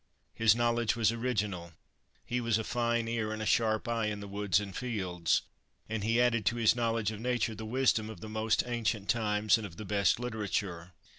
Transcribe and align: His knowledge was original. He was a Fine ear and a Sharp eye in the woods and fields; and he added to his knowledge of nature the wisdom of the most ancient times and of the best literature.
His 0.33 0.55
knowledge 0.55 0.95
was 0.95 1.11
original. 1.11 1.73
He 2.25 2.41
was 2.41 2.57
a 2.57 2.63
Fine 2.63 3.07
ear 3.07 3.31
and 3.31 3.39
a 3.39 3.45
Sharp 3.45 3.87
eye 3.87 4.07
in 4.07 4.19
the 4.19 4.27
woods 4.27 4.59
and 4.59 4.75
fields; 4.75 5.43
and 5.87 6.03
he 6.03 6.19
added 6.19 6.43
to 6.47 6.55
his 6.55 6.75
knowledge 6.75 7.11
of 7.11 7.19
nature 7.19 7.53
the 7.53 7.65
wisdom 7.67 8.09
of 8.09 8.19
the 8.19 8.27
most 8.27 8.63
ancient 8.65 9.09
times 9.09 9.59
and 9.59 9.67
of 9.67 9.77
the 9.77 9.85
best 9.85 10.19
literature. 10.19 10.93